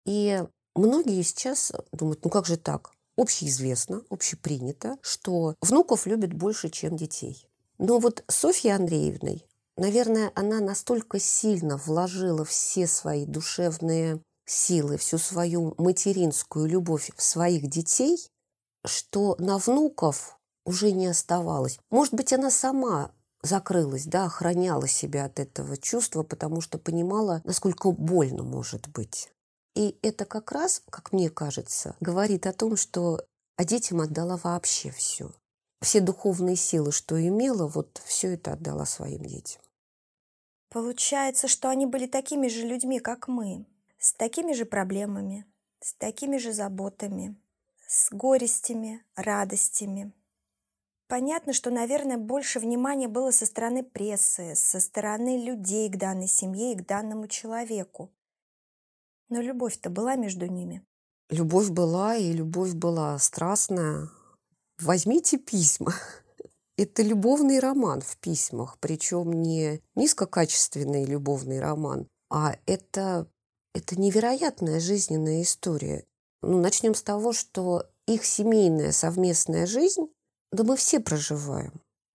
И 0.04 0.42
многие 0.74 1.22
сейчас 1.22 1.72
думают, 1.92 2.24
ну 2.24 2.30
как 2.30 2.44
же 2.44 2.58
так? 2.58 2.90
общеизвестно, 3.18 4.02
общепринято, 4.10 4.96
что 5.02 5.56
внуков 5.60 6.06
любят 6.06 6.32
больше, 6.32 6.70
чем 6.70 6.96
детей. 6.96 7.46
Но 7.78 7.98
вот 7.98 8.24
Софья 8.28 8.76
Андреевной, 8.76 9.44
наверное, 9.78 10.32
она 10.34 10.60
настолько 10.60 11.18
сильно 11.18 11.76
вложила 11.76 12.44
все 12.44 12.86
свои 12.86 13.24
душевные 13.24 14.20
силы, 14.44 14.96
всю 14.96 15.18
свою 15.18 15.74
материнскую 15.78 16.66
любовь 16.66 17.10
в 17.16 17.22
своих 17.22 17.68
детей, 17.68 18.18
что 18.84 19.36
на 19.38 19.58
внуков 19.58 20.38
уже 20.64 20.92
не 20.92 21.06
оставалось. 21.06 21.78
Может 21.90 22.14
быть, 22.14 22.32
она 22.32 22.50
сама 22.50 23.12
закрылась, 23.42 24.06
да, 24.06 24.24
охраняла 24.24 24.88
себя 24.88 25.24
от 25.24 25.38
этого 25.38 25.76
чувства, 25.76 26.22
потому 26.22 26.60
что 26.60 26.78
понимала, 26.78 27.40
насколько 27.44 27.90
больно 27.92 28.42
может 28.42 28.88
быть. 28.88 29.30
И 29.74 29.96
это 30.02 30.24
как 30.24 30.50
раз, 30.52 30.82
как 30.90 31.12
мне 31.12 31.30
кажется, 31.30 31.94
говорит 32.00 32.46
о 32.46 32.52
том, 32.52 32.76
что 32.76 33.20
а 33.56 33.64
детям 33.64 34.00
отдала 34.00 34.36
вообще 34.36 34.90
все. 34.90 35.32
Все 35.80 36.00
духовные 36.00 36.56
силы, 36.56 36.92
что 36.92 37.20
имела, 37.20 37.66
вот 37.66 38.00
все 38.04 38.34
это 38.34 38.52
отдала 38.52 38.86
своим 38.86 39.24
детям. 39.24 39.62
Получается, 40.70 41.48
что 41.48 41.70
они 41.70 41.86
были 41.86 42.06
такими 42.06 42.48
же 42.48 42.66
людьми, 42.66 43.00
как 43.00 43.26
мы, 43.28 43.66
с 43.98 44.12
такими 44.12 44.52
же 44.52 44.64
проблемами, 44.66 45.46
с 45.80 45.94
такими 45.94 46.36
же 46.36 46.52
заботами, 46.52 47.36
с 47.86 48.12
горестями, 48.12 49.02
радостями. 49.16 50.12
Понятно, 51.06 51.54
что, 51.54 51.70
наверное, 51.70 52.18
больше 52.18 52.60
внимания 52.60 53.08
было 53.08 53.30
со 53.30 53.46
стороны 53.46 53.82
прессы, 53.82 54.54
со 54.54 54.78
стороны 54.78 55.42
людей 55.42 55.88
к 55.88 55.96
данной 55.96 56.28
семье 56.28 56.74
и 56.74 56.76
к 56.76 56.86
данному 56.86 57.28
человеку. 57.28 58.12
Но 59.30 59.40
любовь-то 59.40 59.88
была 59.88 60.16
между 60.16 60.46
ними. 60.46 60.84
Любовь 61.30 61.70
была, 61.70 62.16
и 62.16 62.32
любовь 62.32 62.74
была 62.74 63.18
страстная. 63.18 64.10
Возьмите 64.80 65.38
письма. 65.38 65.94
Это 66.78 67.02
любовный 67.02 67.58
роман 67.58 68.00
в 68.00 68.16
письмах, 68.18 68.78
причем 68.78 69.32
не 69.32 69.82
низкокачественный 69.96 71.04
любовный 71.04 71.60
роман, 71.60 72.06
а 72.30 72.56
это, 72.66 73.26
это 73.74 74.00
невероятная 74.00 74.78
жизненная 74.78 75.42
история. 75.42 76.04
Ну, 76.40 76.60
начнем 76.60 76.94
с 76.94 77.02
того, 77.02 77.32
что 77.32 77.84
их 78.06 78.24
семейная 78.24 78.92
совместная 78.92 79.66
жизнь 79.66 80.08
да 80.52 80.64
мы 80.64 80.76
все 80.76 81.00
проживаем. 81.00 81.72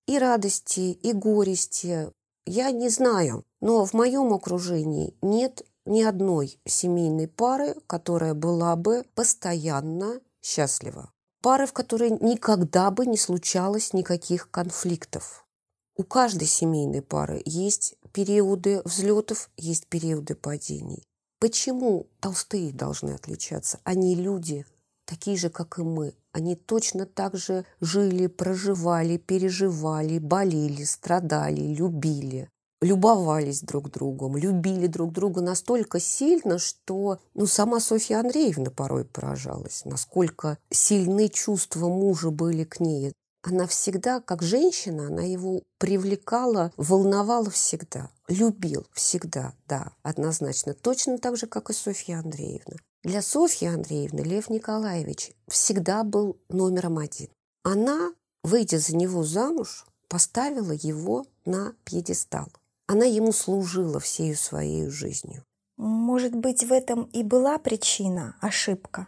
И 0.07 0.17
радости, 0.17 0.91
и 0.91 1.13
горести. 1.13 2.11
Я 2.45 2.71
не 2.71 2.89
знаю, 2.89 3.45
но 3.61 3.85
в 3.85 3.93
моем 3.93 4.33
окружении 4.33 5.15
нет 5.21 5.65
ни 5.85 6.01
одной 6.01 6.59
семейной 6.65 7.27
пары, 7.27 7.75
которая 7.87 8.33
была 8.33 8.75
бы 8.75 9.05
постоянно 9.15 10.19
счастлива. 10.41 11.12
Пары, 11.43 11.65
в 11.65 11.73
которой 11.73 12.09
никогда 12.09 12.89
бы 12.89 13.05
не 13.05 13.17
случалось 13.17 13.91
никаких 13.91 14.49
конфликтов. 14.49 15.45
У 15.97 16.03
каждой 16.03 16.47
семейной 16.47 17.01
пары 17.01 17.41
есть 17.43 17.95
периоды 18.13 18.81
взлетов, 18.85 19.49
есть 19.57 19.87
периоды 19.87 20.35
падений. 20.35 21.03
Почему 21.41 22.07
толстые 22.21 22.71
должны 22.71 23.09
отличаться? 23.09 23.81
Они 23.83 24.15
люди, 24.15 24.65
такие 25.03 25.35
же, 25.35 25.49
как 25.49 25.79
и 25.79 25.81
мы. 25.81 26.15
Они 26.31 26.55
точно 26.55 27.05
так 27.05 27.35
же 27.35 27.65
жили, 27.81 28.27
проживали, 28.27 29.17
переживали, 29.17 30.19
болели, 30.19 30.85
страдали, 30.85 31.59
любили 31.59 32.49
любовались 32.83 33.61
друг 33.61 33.89
другом, 33.91 34.37
любили 34.37 34.87
друг 34.87 35.13
друга 35.13 35.41
настолько 35.41 35.99
сильно, 35.99 36.59
что 36.59 37.19
ну, 37.33 37.45
сама 37.45 37.79
Софья 37.79 38.19
Андреевна 38.19 38.69
порой 38.69 39.05
поражалась, 39.05 39.85
насколько 39.85 40.57
сильны 40.69 41.29
чувства 41.29 41.87
мужа 41.87 42.29
были 42.29 42.63
к 42.63 42.79
ней. 42.79 43.13
Она 43.45 43.67
всегда, 43.67 44.21
как 44.21 44.41
женщина, 44.41 45.07
она 45.07 45.23
его 45.23 45.63
привлекала, 45.77 46.71
волновала 46.77 47.49
всегда, 47.49 48.09
любил 48.29 48.87
всегда, 48.93 49.53
да, 49.67 49.91
однозначно, 50.01 50.73
точно 50.73 51.17
так 51.17 51.35
же, 51.35 51.47
как 51.47 51.69
и 51.69 51.73
Софья 51.73 52.19
Андреевна. 52.19 52.77
Для 53.03 53.21
Софьи 53.21 53.67
Андреевны 53.67 54.21
Лев 54.21 54.49
Николаевич 54.49 55.33
всегда 55.49 56.05
был 56.05 56.37
номером 56.47 56.99
один. 56.99 57.27
Она, 57.63 58.13
выйдя 58.43 58.79
за 58.79 58.95
него 58.95 59.23
замуж, 59.25 59.85
поставила 60.07 60.71
его 60.71 61.25
на 61.43 61.73
пьедестал. 61.83 62.47
Она 62.93 63.05
ему 63.05 63.31
служила 63.31 63.99
всею 63.99 64.35
своей 64.35 64.87
жизнью. 64.87 65.43
Может 65.77 66.35
быть, 66.35 66.63
в 66.63 66.71
этом 66.71 67.05
и 67.05 67.23
была 67.23 67.57
причина, 67.57 68.35
ошибка? 68.39 69.07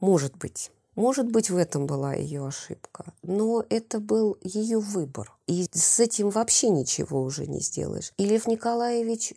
Может 0.00 0.36
быть. 0.36 0.70
Может 0.96 1.32
быть, 1.32 1.48
в 1.48 1.56
этом 1.56 1.86
была 1.86 2.12
ее 2.12 2.46
ошибка, 2.46 3.14
но 3.22 3.64
это 3.70 4.00
был 4.00 4.36
ее 4.42 4.80
выбор. 4.80 5.34
И 5.46 5.66
с 5.72 5.98
этим 5.98 6.28
вообще 6.28 6.68
ничего 6.68 7.22
уже 7.22 7.46
не 7.46 7.60
сделаешь. 7.60 8.12
И 8.18 8.26
Лев 8.26 8.46
Николаевич 8.46 9.32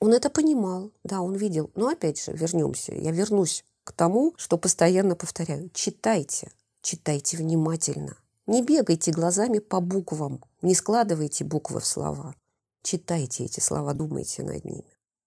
он 0.00 0.14
это 0.14 0.30
понимал, 0.30 0.90
да, 1.04 1.20
он 1.20 1.34
видел. 1.34 1.70
Но 1.74 1.88
опять 1.88 2.24
же, 2.24 2.32
вернемся, 2.32 2.94
я 2.94 3.10
вернусь 3.10 3.62
к 3.84 3.92
тому, 3.92 4.32
что 4.38 4.56
постоянно 4.56 5.16
повторяю. 5.16 5.68
Читайте, 5.74 6.50
читайте 6.80 7.36
внимательно. 7.36 8.16
Не 8.46 8.62
бегайте 8.62 9.12
глазами 9.12 9.58
по 9.58 9.80
буквам, 9.80 10.42
не 10.62 10.74
складывайте 10.74 11.44
буквы 11.44 11.80
в 11.80 11.86
слова. 11.86 12.34
Читайте 12.84 13.44
эти 13.44 13.60
слова, 13.60 13.94
думайте 13.94 14.42
над 14.42 14.62
ними. 14.66 14.84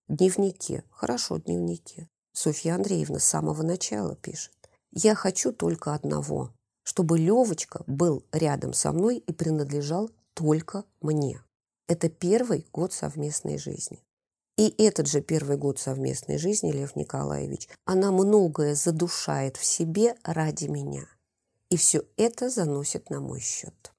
Дневники. 0.08 0.84
Хорошо, 0.91 1.38
дневники. 1.38 2.08
Софья 2.32 2.76
Андреевна 2.76 3.17
с 3.17 3.24
самого 3.24 3.63
начала 3.63 4.15
пишет. 4.15 4.54
Я 4.91 5.15
хочу 5.15 5.52
только 5.52 5.96
одного, 5.96 6.54
чтобы 6.84 7.17
Левочка 7.17 7.84
был 7.88 8.24
рядом 8.32 8.74
со 8.74 8.91
мной 8.91 9.17
и 9.17 9.34
принадлежал 9.34 10.12
только 10.36 10.84
мне. 11.02 11.41
Это 11.88 12.10
первый 12.10 12.67
год 12.72 12.93
совместной 12.93 13.58
жизни. 13.58 14.04
И 14.56 14.72
этот 14.78 15.08
же 15.08 15.22
первый 15.22 15.58
год 15.58 15.80
совместной 15.80 16.38
жизни, 16.38 16.72
Лев 16.72 16.96
Николаевич, 16.96 17.70
она 17.86 18.12
многое 18.12 18.76
задушает 18.76 19.58
в 19.58 19.65
себе 19.65 20.15
ради 20.24 20.65
меня. 20.65 21.08
И 21.72 21.78
все 21.78 22.04
это 22.17 22.52
заносит 22.52 23.10
на 23.10 23.20
мой 23.20 23.39
счет. 23.39 23.93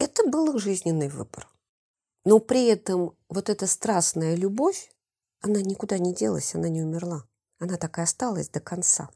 Это 0.00 0.28
был 0.28 0.58
жизненный 0.58 1.08
выбор. 1.08 1.48
Но 2.24 2.38
при 2.38 2.66
этом 2.66 3.14
вот 3.28 3.48
эта 3.48 3.66
страстная 3.66 4.34
любовь, 4.34 4.90
она 5.40 5.62
никуда 5.62 5.98
не 5.98 6.14
делась, 6.14 6.54
она 6.54 6.68
не 6.68 6.82
умерла. 6.82 7.24
Она 7.58 7.76
так 7.76 7.98
и 7.98 8.02
осталась 8.02 8.48
до 8.48 8.60
конца. 8.60 9.10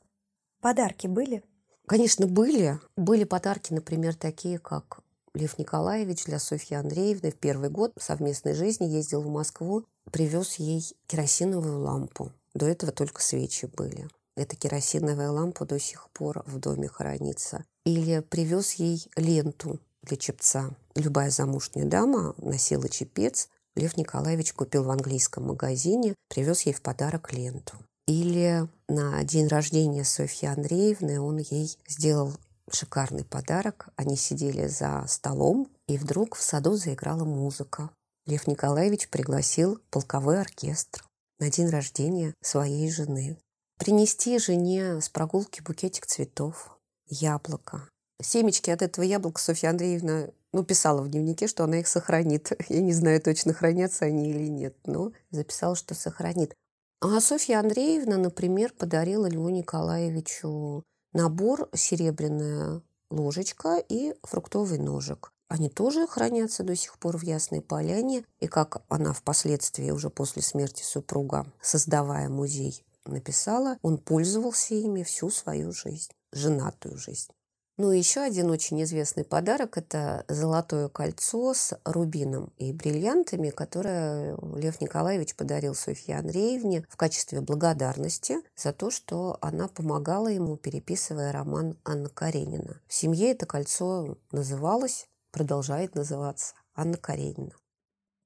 Подарки 0.60 1.06
были? 1.06 1.42
Конечно, 1.86 2.26
были. 2.26 2.80
Были 2.96 3.24
подарки, 3.24 3.72
например, 3.72 4.14
такие, 4.14 4.58
как 4.58 5.00
Лев 5.34 5.58
Николаевич 5.58 6.24
для 6.24 6.38
Софьи 6.38 6.76
Андреевны 6.76 7.30
в 7.30 7.36
первый 7.36 7.68
год 7.68 7.92
совместной 7.98 8.54
жизни 8.54 8.86
ездил 8.86 9.20
в 9.20 9.28
Москву, 9.28 9.84
привез 10.10 10.54
ей 10.54 10.82
керосиновую 11.06 11.80
лампу. 11.80 12.32
До 12.54 12.66
этого 12.66 12.92
только 12.92 13.20
свечи 13.20 13.66
были. 13.66 14.08
Эта 14.36 14.56
керосиновая 14.56 15.30
лампа 15.30 15.66
до 15.66 15.78
сих 15.78 16.08
пор 16.10 16.42
в 16.46 16.58
доме 16.58 16.88
хранится. 16.88 17.64
Или 17.84 18.20
привез 18.20 18.74
ей 18.74 19.06
ленту 19.16 19.80
для 20.04 20.16
чепца. 20.16 20.70
Любая 20.94 21.30
замужняя 21.30 21.86
дама 21.86 22.34
носила 22.38 22.88
чепец. 22.88 23.48
Лев 23.74 23.96
Николаевич 23.96 24.52
купил 24.52 24.84
в 24.84 24.90
английском 24.90 25.46
магазине, 25.48 26.14
привез 26.28 26.62
ей 26.62 26.72
в 26.72 26.82
подарок 26.82 27.32
ленту. 27.32 27.74
Или 28.06 28.68
на 28.88 29.22
день 29.24 29.48
рождения 29.48 30.04
Софьи 30.04 30.48
Андреевны 30.48 31.20
он 31.20 31.38
ей 31.38 31.76
сделал 31.88 32.32
шикарный 32.70 33.24
подарок. 33.24 33.88
Они 33.96 34.16
сидели 34.16 34.66
за 34.66 35.04
столом, 35.08 35.68
и 35.88 35.98
вдруг 35.98 36.36
в 36.36 36.42
саду 36.42 36.76
заиграла 36.76 37.24
музыка. 37.24 37.90
Лев 38.26 38.46
Николаевич 38.46 39.08
пригласил 39.08 39.78
полковой 39.90 40.40
оркестр 40.40 41.04
на 41.38 41.50
день 41.50 41.68
рождения 41.68 42.34
своей 42.42 42.90
жены. 42.90 43.36
Принести 43.78 44.38
жене 44.38 45.00
с 45.00 45.08
прогулки 45.08 45.60
букетик 45.60 46.06
цветов, 46.06 46.78
яблоко. 47.06 47.88
Семечки 48.24 48.70
от 48.70 48.80
этого 48.80 49.04
яблока 49.04 49.40
Софья 49.40 49.68
Андреевна 49.68 50.28
ну, 50.52 50.64
писала 50.64 51.02
в 51.02 51.10
дневнике, 51.10 51.46
что 51.46 51.64
она 51.64 51.80
их 51.80 51.88
сохранит. 51.88 52.52
Я 52.68 52.80
не 52.80 52.94
знаю, 52.94 53.20
точно 53.20 53.52
хранятся 53.52 54.06
они 54.06 54.30
или 54.30 54.48
нет, 54.48 54.74
но 54.86 55.12
записала, 55.30 55.76
что 55.76 55.94
сохранит. 55.94 56.54
А 57.00 57.20
Софья 57.20 57.60
Андреевна, 57.60 58.16
например, 58.16 58.72
подарила 58.72 59.26
Льву 59.26 59.50
Николаевичу 59.50 60.84
набор 61.12 61.68
серебряная 61.74 62.80
ложечка 63.10 63.76
и 63.88 64.14
фруктовый 64.22 64.78
ножик. 64.78 65.30
Они 65.48 65.68
тоже 65.68 66.06
хранятся 66.06 66.62
до 66.64 66.74
сих 66.74 66.98
пор 66.98 67.18
в 67.18 67.22
Ясной 67.22 67.60
Поляне. 67.60 68.24
И 68.40 68.46
как 68.46 68.82
она 68.88 69.12
впоследствии, 69.12 69.90
уже 69.90 70.08
после 70.08 70.40
смерти 70.40 70.82
супруга, 70.82 71.46
создавая 71.60 72.30
музей, 72.30 72.82
написала, 73.04 73.76
он 73.82 73.98
пользовался 73.98 74.74
ими 74.74 75.02
всю 75.02 75.28
свою 75.28 75.72
жизнь, 75.72 76.10
женатую 76.32 76.96
жизнь. 76.96 77.30
Ну 77.76 77.90
и 77.90 77.98
еще 77.98 78.20
один 78.20 78.50
очень 78.50 78.80
известный 78.84 79.24
подарок– 79.24 79.76
это 79.78 80.24
золотое 80.28 80.88
кольцо 80.88 81.54
с 81.54 81.76
рубином 81.84 82.52
и 82.56 82.72
бриллиантами, 82.72 83.50
которое 83.50 84.36
Лев 84.54 84.80
Николаевич 84.80 85.34
подарил 85.34 85.74
Софье 85.74 86.16
Андреевне 86.18 86.86
в 86.88 86.96
качестве 86.96 87.40
благодарности 87.40 88.36
за 88.54 88.72
то, 88.72 88.92
что 88.92 89.38
она 89.40 89.66
помогала 89.66 90.28
ему, 90.28 90.56
переписывая 90.56 91.32
роман 91.32 91.76
Анна 91.84 92.08
Каренина. 92.08 92.80
В 92.86 92.94
семье 92.94 93.32
это 93.32 93.44
кольцо 93.44 94.18
называлось, 94.30 95.08
продолжает 95.32 95.96
называться 95.96 96.54
Анна 96.76 96.96
Каренина. 96.96 97.56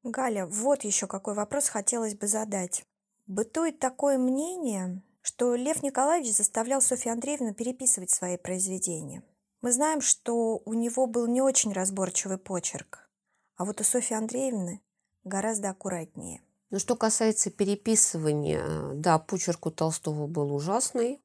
Галя, 0.03 0.45
вот 0.45 0.85
еще 0.85 1.07
какой 1.07 1.33
вопрос 1.33 1.69
хотелось 1.69 2.15
бы 2.15 2.27
задать. 2.27 2.85
Бытует 3.27 3.79
такое 3.79 4.19
мнение, 4.19 5.03
что 5.23 5.55
Лев 5.55 5.83
Николаевич 5.83 6.37
заставлял 6.37 6.83
Софью 6.83 7.13
Андреевну 7.13 7.55
переписывать 7.55 8.11
свои 8.11 8.37
произведения. 8.37 9.23
Мы 9.61 9.73
знаем, 9.73 10.01
что 10.01 10.63
у 10.65 10.75
него 10.75 11.07
был 11.07 11.27
не 11.27 11.43
очень 11.43 11.73
разборчивый 11.73 12.39
почерк, 12.39 13.11
а 13.57 13.65
вот 13.65 13.81
у 13.81 13.85
Софьи 13.85 14.17
Андреевны 14.17 14.81
гораздо 15.25 15.71
аккуратнее. 15.71 16.43
Ну, 16.71 16.79
что 16.79 16.95
касается 16.95 17.51
переписывания, 17.51 18.93
да, 18.95 19.19
почерк 19.19 19.67
у 19.67 19.71
Толстого 19.71 20.27
был 20.27 20.55
ужасный. 20.55 21.21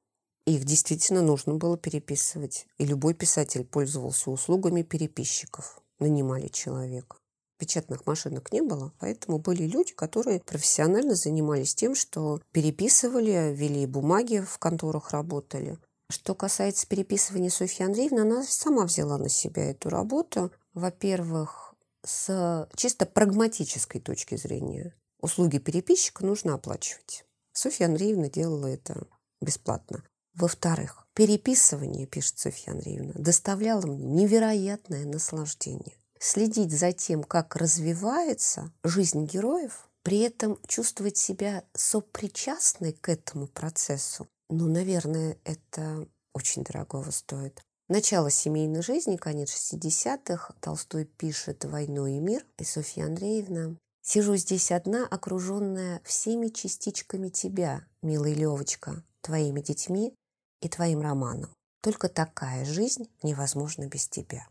Их 0.45 0.65
действительно 0.65 1.21
нужно 1.21 1.55
было 1.55 1.77
переписывать. 1.77 2.65
И 2.77 2.85
любой 2.85 3.13
писатель 3.13 3.65
пользовался 3.65 4.31
услугами 4.31 4.81
переписчиков. 4.81 5.81
Нанимали 5.99 6.47
человека. 6.47 7.17
Печатных 7.59 8.05
машинок 8.07 8.51
не 8.51 8.61
было, 8.61 8.93
поэтому 8.99 9.37
были 9.37 9.63
люди, 9.63 9.93
которые 9.93 10.39
профессионально 10.39 11.15
занимались 11.15 11.75
тем, 11.75 11.93
что 11.93 12.41
переписывали, 12.51 13.53
вели 13.53 13.85
бумаги 13.85 14.39
в 14.39 14.57
конторах, 14.57 15.11
работали. 15.11 15.77
Что 16.09 16.35
касается 16.35 16.87
переписывания 16.87 17.49
Софьи 17.49 17.85
Андреевны, 17.85 18.19
она 18.19 18.43
сама 18.43 18.85
взяла 18.85 19.17
на 19.17 19.29
себя 19.29 19.71
эту 19.71 19.89
работу. 19.89 20.51
Во-первых, 20.73 21.75
с 22.05 22.67
чисто 22.75 23.05
прагматической 23.05 24.01
точки 24.01 24.35
зрения. 24.35 24.95
Услуги 25.19 25.57
переписчика 25.57 26.25
нужно 26.25 26.55
оплачивать. 26.55 27.25
Софья 27.53 27.85
Андреевна 27.85 28.29
делала 28.29 28.67
это 28.67 29.07
бесплатно. 29.41 30.03
Во-вторых, 30.33 31.07
переписывание, 31.13 32.07
пишет 32.07 32.39
Софья 32.39 32.71
Андреевна, 32.71 33.13
доставляло 33.15 33.85
мне 33.85 34.05
невероятное 34.05 35.05
наслаждение. 35.05 35.95
Следить 36.19 36.71
за 36.71 36.91
тем, 36.91 37.23
как 37.23 37.55
развивается 37.55 38.71
жизнь 38.83 39.25
героев, 39.25 39.89
при 40.01 40.19
этом 40.19 40.59
чувствовать 40.67 41.17
себя 41.17 41.63
сопричастной 41.73 42.93
к 42.93 43.09
этому 43.09 43.47
процессу, 43.47 44.27
ну, 44.53 44.67
наверное, 44.67 45.39
это 45.43 46.07
очень 46.31 46.63
дорогого 46.63 47.09
стоит. 47.09 47.61
Начало 47.89 48.29
семейной 48.29 48.83
жизни, 48.83 49.17
конец 49.17 49.51
60-х. 49.51 50.53
Толстой 50.59 51.05
пишет 51.05 51.65
«Войну 51.65 52.05
и 52.05 52.19
мир». 52.19 52.45
И 52.57 52.63
Софья 52.63 53.05
Андреевна 53.05 53.75
«Сижу 54.01 54.35
здесь 54.35 54.71
одна, 54.71 55.07
окруженная 55.07 56.01
всеми 56.05 56.49
частичками 56.49 57.29
тебя, 57.29 57.87
милый 58.03 58.35
Левочка, 58.35 59.03
твоими 59.21 59.61
детьми 59.61 60.13
и 60.61 60.69
твоим 60.69 61.01
романом. 61.01 61.51
Только 61.81 62.07
такая 62.07 62.63
жизнь 62.63 63.09
невозможна 63.23 63.87
без 63.87 64.07
тебя». 64.07 64.47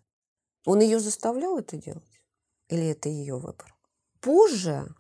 Он 0.65 0.81
ее 0.81 0.99
заставлял 0.99 1.59
это 1.59 1.77
делать? 1.77 2.21
Или 2.69 2.89
это 2.89 3.09
ее 3.09 3.39
выбор? 3.39 3.73
Позже, 4.21 4.93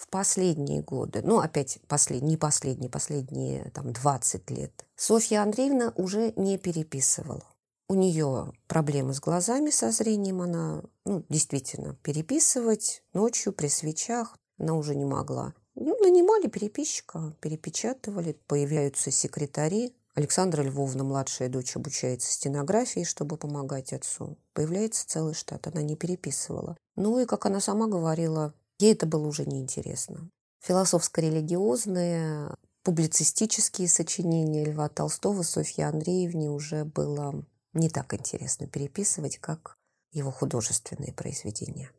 в 0.00 0.08
последние 0.08 0.80
годы, 0.80 1.20
ну, 1.22 1.40
опять 1.40 1.78
послед, 1.86 2.22
не 2.22 2.38
последние, 2.38 2.88
последние 2.88 3.70
там 3.74 3.92
20 3.92 4.50
лет, 4.50 4.72
Софья 4.96 5.42
Андреевна 5.42 5.92
уже 5.94 6.32
не 6.36 6.56
переписывала. 6.56 7.44
У 7.86 7.94
нее 7.94 8.52
проблемы 8.66 9.12
с 9.12 9.20
глазами, 9.20 9.68
со 9.68 9.90
зрением. 9.90 10.40
Она, 10.40 10.82
ну, 11.04 11.24
действительно, 11.28 11.96
переписывать 12.02 13.02
ночью 13.12 13.52
при 13.52 13.66
свечах 13.68 14.36
она 14.58 14.74
уже 14.74 14.94
не 14.94 15.04
могла. 15.04 15.54
Ну, 15.74 15.98
нанимали 16.00 16.46
переписчика, 16.46 17.34
перепечатывали, 17.40 18.38
появляются 18.46 19.10
секретари, 19.10 19.94
Александра 20.14 20.62
Львовна, 20.62 21.04
младшая 21.04 21.48
дочь, 21.48 21.76
обучается 21.76 22.32
стенографии, 22.32 23.04
чтобы 23.04 23.36
помогать 23.36 23.92
отцу. 23.92 24.36
Появляется 24.54 25.06
целый 25.06 25.34
штат, 25.34 25.66
она 25.68 25.82
не 25.82 25.96
переписывала. 25.96 26.76
Ну 26.96 27.20
и, 27.20 27.26
как 27.26 27.46
она 27.46 27.60
сама 27.60 27.86
говорила, 27.86 28.52
ей 28.80 28.92
это 28.94 29.06
было 29.06 29.26
уже 29.26 29.46
неинтересно. 29.46 30.30
Философско-религиозные, 30.60 32.54
публицистические 32.82 33.88
сочинения 33.88 34.64
Льва 34.64 34.88
Толстого 34.88 35.42
Софье 35.42 35.86
Андреевне 35.86 36.50
уже 36.50 36.84
было 36.84 37.46
не 37.72 37.88
так 37.88 38.12
интересно 38.14 38.66
переписывать, 38.66 39.38
как 39.38 39.78
его 40.12 40.30
художественные 40.30 41.12
произведения. 41.12 41.90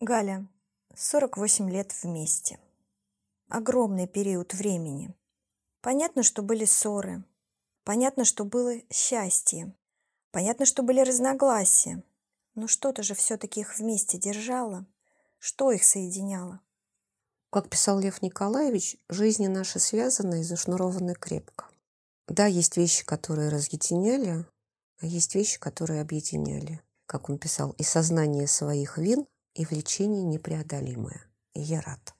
Галя, 0.00 0.46
48 0.94 1.70
лет 1.70 1.92
вместе. 2.02 2.58
Огромный 3.48 4.06
период 4.06 4.54
времени– 4.54 5.14
Понятно, 5.84 6.22
что 6.22 6.40
были 6.40 6.64
ссоры. 6.64 7.24
Понятно, 7.84 8.24
что 8.24 8.46
было 8.46 8.72
счастье. 8.90 9.74
Понятно, 10.30 10.64
что 10.64 10.82
были 10.82 11.00
разногласия. 11.00 12.02
Но 12.54 12.68
что-то 12.68 13.02
же 13.02 13.14
все-таки 13.14 13.60
их 13.60 13.78
вместе 13.78 14.16
держало. 14.16 14.86
Что 15.46 15.70
их 15.72 15.84
соединяло? 15.84 16.62
Как 17.50 17.68
писал 17.68 17.98
Лев 17.98 18.22
Николаевич, 18.22 18.96
жизни 19.10 19.46
наши 19.46 19.78
связаны 19.78 20.40
и 20.40 20.42
зашнурованы 20.42 21.14
крепко. 21.14 21.66
Да, 22.26 22.46
есть 22.46 22.78
вещи, 22.78 23.04
которые 23.04 23.50
разъединяли, 23.50 24.46
а 25.00 25.06
есть 25.06 25.34
вещи, 25.34 25.60
которые 25.60 26.00
объединяли. 26.00 26.80
Как 27.04 27.28
он 27.28 27.36
писал, 27.36 27.72
и 27.72 27.82
сознание 27.82 28.46
своих 28.46 28.96
вин, 28.96 29.26
и 29.54 29.66
влечение 29.66 30.22
непреодолимое. 30.22 31.26
И 31.52 31.60
я 31.60 31.82
рад. 31.82 32.14